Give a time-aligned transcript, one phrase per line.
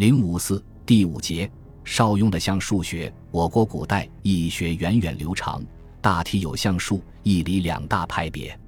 [0.00, 1.52] 零五四第五节，
[1.84, 3.12] 邵雍的象数学。
[3.30, 5.62] 我国古代易学源远流长，
[6.00, 8.58] 大体有象数、易理两大派别。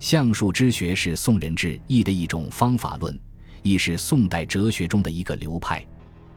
[0.00, 3.16] 象数之学是宋人治易的一种方法论，
[3.62, 5.86] 亦是宋代哲学中的一个流派。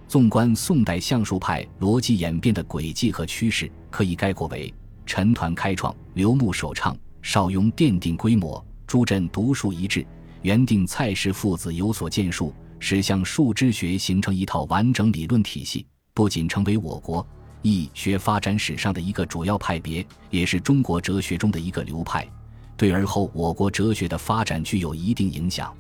[0.08, 4.72] 纵观宋代象数派逻辑演变的轨迹和趋势，可以概括为：
[5.08, 10.06] 陈抟开创，刘牧首倡，邵雍奠定规模，朱桢独树一帜，
[10.44, 12.54] 元定、蔡氏父子有所建树，
[12.88, 17.26] 使象数之学形成一套完整理论体系，不仅成为我国
[17.64, 22.30] 易学发展史上的一个主要派别，也是中国哲学中的一个流派，
[22.78, 25.76] 对而后我国哲学的发展具有一定影响。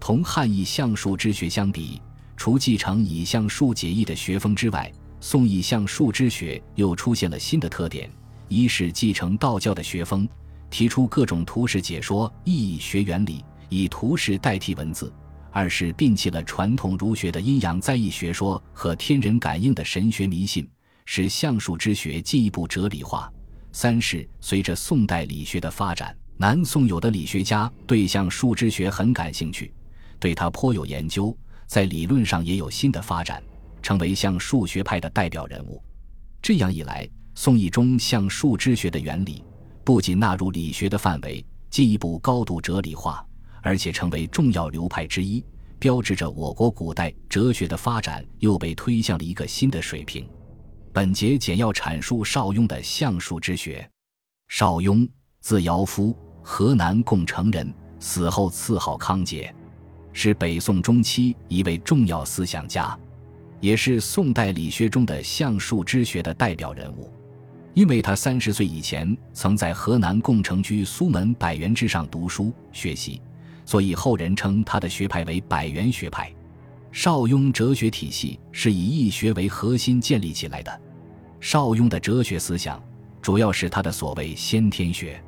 [0.00, 2.00] 同汉易象数之学相比。
[2.34, 8.10] 除继承以象数解义的学风之外，宋以象数之学又出现了新的特点：
[8.48, 10.26] 一是继承道教的学风，
[10.70, 15.12] 提出各种图式解说，意义学原理，以图式代替文字；
[15.50, 20.68] 二是摒弃了传统儒学的阴阳在意学说和天人感应的神学迷信，
[21.04, 23.30] 使相数之学进一步哲理化；
[23.72, 29.72] 三是随着宋代理学的发展，南宋有的理学家对相数之学很感兴趣，
[30.20, 31.36] 对他颇有研究。
[31.66, 33.42] 在理论上也有新的发展，
[33.82, 35.82] 成为相数学派的代表人物。
[36.40, 39.44] 这样一来，宋义中相数之学的原理
[39.84, 43.22] 不仅纳入理学的范围，进一步高度哲理化，
[43.62, 45.44] 而且成为重要流派之一，
[45.78, 50.28] 标志着我国古代哲学的发展又被推向了一个新的水平。
[50.92, 53.88] 本节简要阐述邵雍的象数之学。
[54.48, 55.06] 邵雍，
[55.40, 59.54] 字尧夫，河南共城人，死后赐号康节。
[60.12, 62.98] 是北宋中期一位重要思想家，
[63.60, 67.12] 也是宋代理学中的象数之学的代表人物。
[67.74, 73.22] 因为他三十岁以前曾在河南共城居苏门百元之上读书学习，
[73.68, 76.32] 所以后人称他的学派为百元学派。
[76.90, 80.80] 邵雍哲学体系是以易学为核心建立起来的。
[81.38, 82.82] 邵雍的哲学思想
[83.20, 85.22] 主要是他的所谓先天学。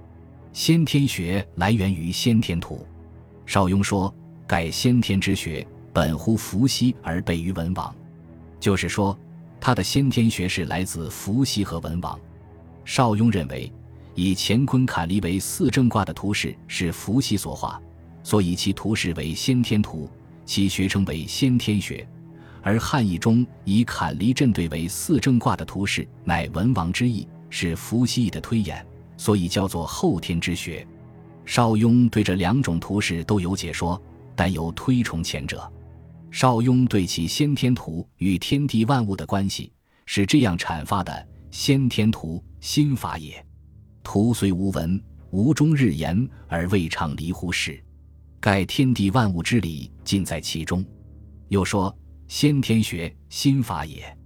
[0.55, 2.87] 先天学来源于先天图。
[3.45, 4.13] 邵雍说。
[4.47, 7.95] 盖先天之学，本乎伏羲而备于文王，
[8.59, 9.17] 就是说，
[9.61, 12.19] 他的先天学是来自伏羲和文王。
[12.85, 13.73] 邵雍认为，
[14.17, 17.81] 以乾坤坎离为四正卦的图式是伏羲所画，
[18.23, 20.09] 所以其图式为先天图，
[20.45, 22.07] 其学称为先天学；
[22.63, 28.87] 而汉译中以坎离震兑为四正卦的图式乃文王之意，是伏羲的推演，
[29.17, 30.87] 所以叫做后天之学。
[31.45, 34.01] 邵雍对这两种图式都有解说。
[34.37, 35.71] 但有推崇前者，
[36.31, 39.71] 邵雍对其先天图与天地万物的关系
[40.07, 43.45] 是这样阐发的：先天图，心法也。
[44.03, 44.99] 图虽无文，
[45.31, 47.79] 无终日言而未尝离乎世。
[48.41, 50.83] 盖天地万物之理尽在其中。
[51.49, 51.95] 又说：
[52.27, 54.17] 先天学，心法也。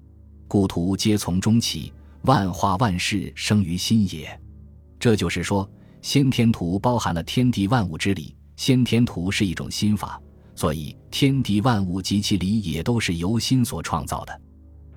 [0.46, 1.92] 故图皆从中起，
[2.22, 4.40] 万化万事生于心也。
[5.00, 5.68] 这就是说，
[6.00, 8.36] 先天图包含了天地万物之理。
[8.56, 10.22] 先天图是一种心法，
[10.54, 14.40] 所以天地万物及其理也都是由心所创造的。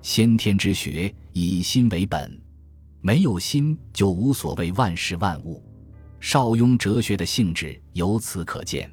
[0.00, 2.40] 先天之学以心为本，
[3.00, 5.60] 没有心就无所谓万事万物。
[6.20, 8.88] 邵雍哲学的性质由此可见。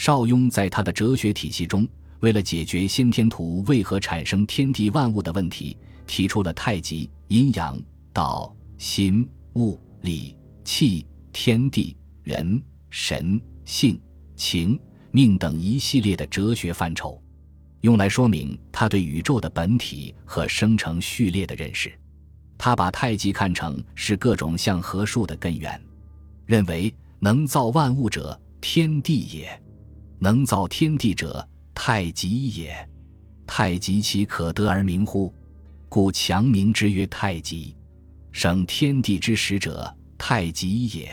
[0.00, 1.86] 邵雍在他的哲学体系中，
[2.20, 7.78] 为了解决先天图为何产生天地万物的问题，提出了太极、阴阳、
[8.10, 10.34] 道、心、物、理、
[10.64, 13.38] 气、天地、人、神。
[13.66, 14.00] 性、
[14.36, 14.80] 情、
[15.10, 17.22] 命等一系列的哲学范畴，
[17.82, 21.92] 用来说明他对宇宙的本体和生成序列的认识。
[22.56, 25.78] 他把太极看成是各种象和数的根源，
[26.46, 29.62] 认为能造万物者天地也，
[30.20, 32.88] 能造天地者太极也。
[33.46, 35.34] 太极其可得而名乎？
[35.88, 37.74] 故强名之曰太极。
[38.30, 41.10] 生天地之始者太极也。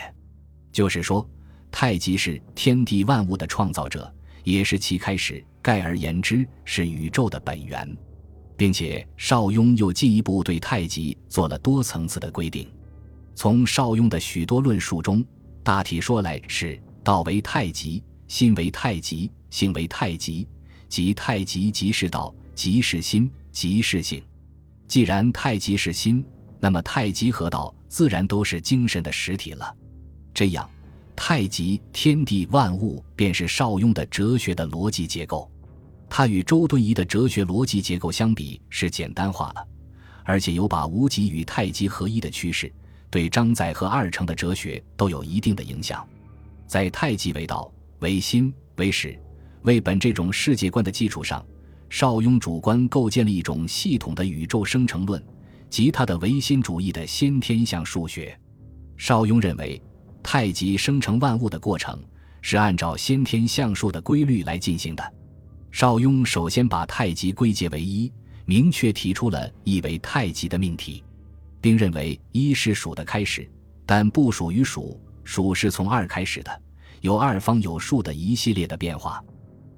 [0.72, 1.28] 就是说。
[1.70, 4.12] 太极是天地万物的创造者，
[4.44, 5.44] 也是其开始。
[5.62, 7.96] 概而言之，是宇宙的本源，
[8.56, 12.68] 并且邵雍又进一步对太极做了多层次的规定。
[13.36, 15.24] 从邵雍的许多论述中，
[15.62, 20.48] 大体说来是：道为太极，心为太极，性为太极，
[20.88, 24.22] 即太极即是道，即是心，即是性。
[24.88, 26.24] 既然太极是心，
[26.60, 29.76] 那么太极和道自然都是精神的实体了。
[30.34, 30.70] 这样。
[31.20, 35.50] 太极天地万物便是邵雍的哲学的逻辑结构，
[36.08, 39.68] 它与周敦颐的哲学逻辑结构相比是简单化了，
[40.24, 42.72] 而且有把无极与太极合一的趋势，
[43.10, 46.08] 对张载和二程的哲学都有一定的影响。
[46.68, 47.68] 在太极为道、
[48.00, 49.20] 为心、为始、
[49.64, 51.46] 为本这种世界观的基础上，
[51.90, 55.24] 邵雍主观构建了一种系统的宇宙生成论，
[55.70, 58.38] 即他的唯心主义的先天象数学。
[58.98, 59.82] 邵雍认为，
[60.22, 62.00] 太极生成万物的过程
[62.42, 65.14] 是按照先天象数的规律来进行的。
[65.72, 68.12] 邵雍首先把太极归结为一，
[68.46, 71.04] 明确提出了一为太极的命题，
[71.60, 73.50] 并认为一是数的开始，
[73.86, 76.62] 但不属于数，数是从二开始的，
[77.02, 79.24] 有二方有数的一系列的变化。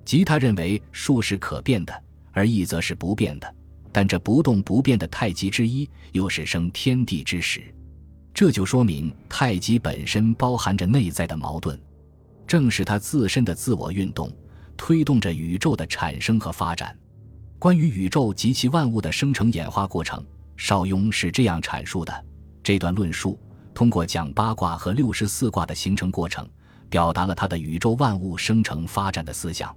[0.05, 3.55] 即他认为数是可变的，而一则是不变的，
[3.91, 7.63] 但这不动不变的太极之一又是生天地之始。
[8.33, 11.79] 这就说明太极本身包含着内在的矛盾，
[12.47, 14.31] 正是它自身的自我运动
[14.77, 16.97] 推动着宇宙的产生和发展。
[17.59, 20.25] 关于宇宙及其万物的生成演化过程，
[20.55, 22.25] 邵雍是这样阐述的：
[22.63, 23.37] 这段论述
[23.73, 26.49] 通过讲八卦和六十四卦的形成过程，
[26.89, 29.75] 表达了他的宇宙万物生成发展的思想。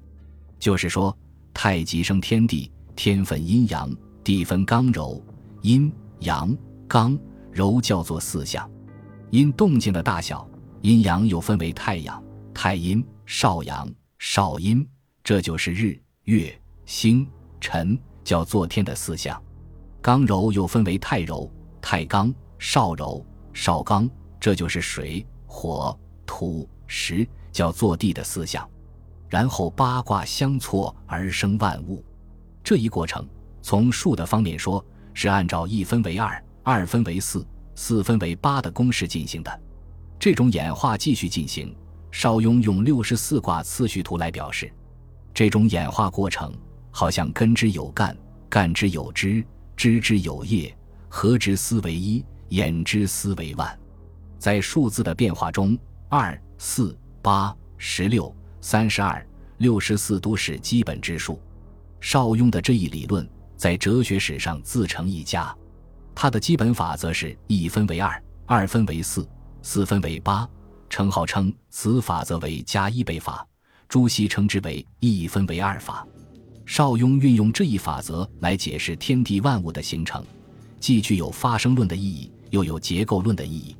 [0.59, 1.17] 就是说，
[1.53, 3.95] 太极生天地，天分阴阳，
[4.25, 5.23] 地分刚柔，
[5.63, 6.57] 阴阳
[6.89, 7.19] 刚。
[7.53, 8.67] 柔叫做四象，
[9.29, 10.49] 因动静的大小，
[10.81, 12.25] 阴阳又分为太阳、
[12.55, 13.87] 太阴、少阳、
[14.19, 14.89] 少阴，
[15.23, 17.29] 这就是日、月、星、
[17.61, 19.39] 辰，叫做天的四象。
[20.01, 23.23] 刚柔又分为太柔、太刚、少柔、
[23.53, 24.09] 少刚，
[24.41, 25.95] 这就是水、火、
[26.25, 28.69] 土、十，叫做地的思想。
[29.31, 32.05] 然后八卦相错而生万物，
[32.63, 33.27] 这一过程
[33.63, 34.85] 从数的方面说，
[35.15, 36.45] 是按照一分为二。
[36.63, 37.45] 二分为四，
[37.75, 39.61] 四分为八的公式进行的，
[40.19, 41.75] 这种演化继续进行。
[42.11, 44.71] 邵雍用六十四卦次序图来表示，
[45.33, 46.55] 这种演化过程
[46.91, 48.15] 好像根之有干，
[48.51, 49.43] 干之有枝，
[49.77, 50.77] 枝之有叶，
[51.09, 53.79] 合之思为一，演之思为万。
[54.39, 55.77] 在数字的变化中，
[56.09, 59.27] 二、四、八、十六、三十二、
[59.59, 61.41] 六十四都是基本之数。
[62.01, 65.53] 邵雍的这一理论在哲学史上自成一家。
[66.15, 69.29] 他的基本法则是一分为二，二分为四，
[69.61, 70.49] 四分为八。
[70.89, 73.45] 称号称此法则为加一倍法，
[73.89, 76.07] 朱熹称之为一分为二法。
[76.65, 80.25] 邵雍运用这一法则来解释天地万物的形成，
[80.79, 83.77] 既具有发生论的意义，又有结构论的意义。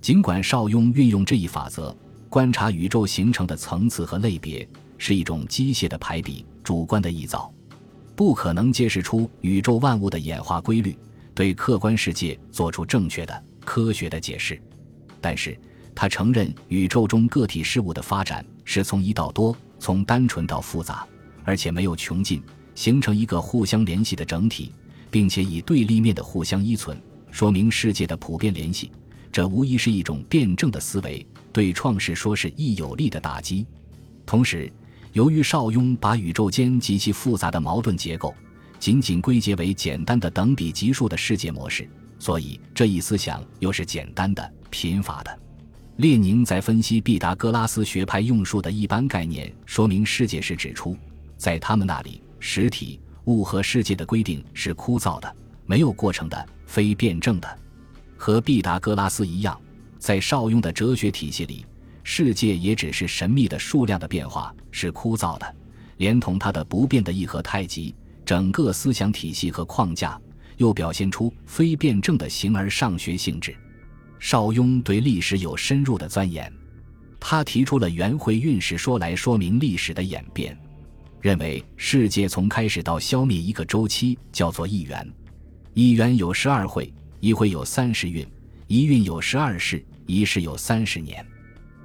[0.00, 1.96] 尽管邵雍运用这一法则
[2.36, 4.68] 观察宇宙形成的层次和类别
[4.98, 7.50] 是一种机械的排比、主观的臆造，
[8.14, 10.94] 不可能揭示出宇宙万物的演化规律。
[11.34, 14.60] 对客观世界做出正确的科学的解释，
[15.18, 15.58] 但是
[15.94, 21.08] 他承认宇宙中个体事物的发展是从一到多，从单纯到复杂，
[21.42, 22.42] 而且没有穷尽，
[22.74, 24.74] 形成一个互相联系的整体，
[25.10, 27.00] 并且以对立面的互相依存，
[27.30, 28.92] 说明世界的普遍联系。
[29.36, 33.66] 这无疑是一种辩证的思维，对创世说是亦有力的打击。
[34.24, 34.72] 同时，
[35.12, 38.34] 由于邵雍把宇宙间极其复杂的矛盾结构。
[38.78, 41.86] 仅仅归结为简单的等比级数的世界模式，
[42.18, 45.38] 所以这一思想又是简单的、贫乏的。
[45.96, 50.96] 列宁在分析毕达哥拉斯学派用数的一般概念说明世界时指出，
[51.36, 55.36] 在他们那里，实体物和世界的规定是枯燥的、
[55.66, 57.58] 没有过程的、非辩证的。
[58.16, 59.60] 和毕达哥拉斯一样，
[59.98, 61.64] 在邵雍的哲学体系里，
[62.02, 65.56] 世界也只是神秘的数量的变化，是枯燥的，
[65.98, 67.94] 连同它的不变的一和太极。
[68.24, 70.20] 整个思想体系和框架
[70.56, 73.54] 又表现出非辩证的形而上学性质。
[74.18, 76.52] 邵雍对历史有深入的钻研，
[77.20, 80.58] 他提出了圆会运势说来说明历史的演变，
[81.20, 85.08] 认为世界从开始到消灭一个周期叫做一元，
[85.74, 86.92] 一元有十二会，
[87.26, 88.24] 一会有三十运，
[88.68, 91.26] 一运有十二世，一世有三十年，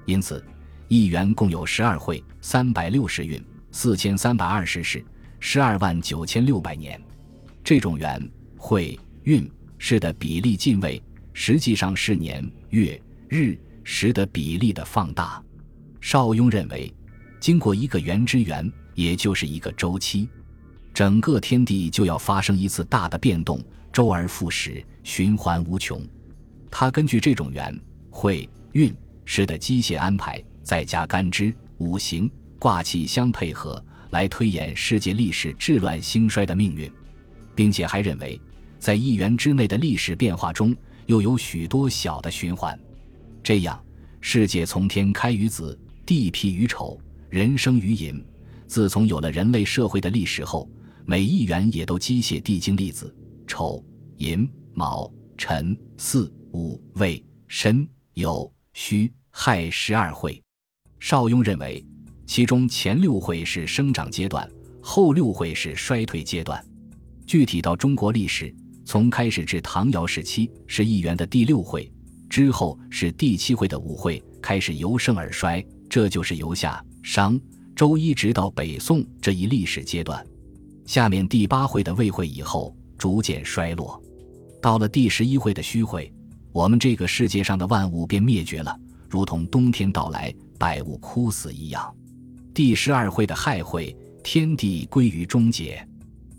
[0.05, 0.45] 因此
[0.87, 5.03] 一元共有十二会，三百六十运，四千三百二十世。
[5.39, 7.01] 十二万九千六百年，
[7.63, 8.21] 这种元
[8.55, 11.01] 会运势的比例进位，
[11.33, 15.43] 实际上是年月日时的比例的放大。
[16.01, 16.93] 邵雍认为，
[17.39, 20.29] 经过一个元之元，也就是一个周期，
[20.93, 23.59] 整个天地就要发生一次大的变动，
[23.91, 26.01] 周而复始，循环无穷。
[26.69, 27.77] 他根据这种元
[28.09, 28.93] 会运
[29.25, 33.83] 势的机械安排，再加干支、五行、卦气相配合。
[34.11, 36.91] 来推演世界历史治乱兴衰的命运，
[37.55, 38.37] 并且还认为，
[38.77, 42.77] 在一元之内的历史变化中，又有许多小的循环。
[43.41, 43.81] 这样，
[44.19, 48.21] 世界从天开于子，地辟于丑，人生于寅。
[48.67, 50.69] 自从有了人类社会的历史后，
[51.05, 53.15] 每一元也都机械递进粒子：
[53.51, 53.83] 丑、
[54.15, 60.41] 寅、卯、辰、巳、午、未、申、酉、戌、亥十二会。
[61.01, 61.85] 邵雍认为。
[62.25, 64.49] 其中前六会是生长阶段，
[64.81, 66.65] 后六会是衰退阶段。
[67.27, 68.55] 具体到中国历史，
[68.85, 71.91] 从开始至唐尧时期是一元的第六会，
[72.29, 77.37] 之后是第七会的五会，开始由盛而衰，这就是由夏、商、
[77.75, 80.25] 周一直到北宋这一历史阶段。
[80.85, 83.99] 下面第八会的魏会以后逐渐衰落，
[84.61, 86.13] 到了第十一会的虚会，
[86.51, 88.79] 我们这个世界上的万物便灭绝了，
[89.09, 91.91] 如同冬天到来，百物枯死一样。
[92.53, 95.83] 第十二会的亥会，天地归于终结。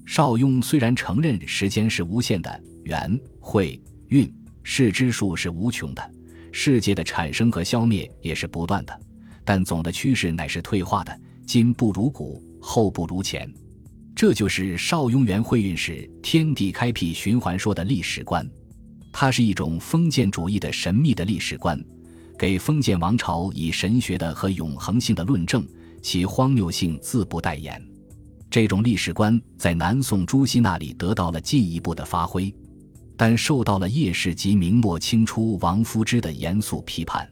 [0.06, 6.10] 邵雍虽然承认时间是无限的，元、会、运、世之数是无穷的，
[6.52, 8.96] 世界的产生和消灭也是不断的，
[9.44, 13.52] 但总的趋势乃是退化的，今不如古，后不如前。
[14.22, 18.48] 这就是邵雍元会运时天地开辟循环说的历史观，
[19.12, 21.76] 它是一种封建主义的神秘的历史观，
[22.38, 25.66] 给封建王朝以神学的和永恒性的论证，
[26.00, 27.84] 其荒谬性自不待言。
[28.48, 32.54] 这种历史观在南宋朱熹那里得到了进一步的发挥，
[33.16, 37.28] 但受到了叶氏及明末清初王夫之的严肃批判。